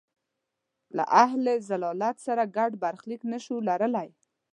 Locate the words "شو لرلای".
3.45-4.09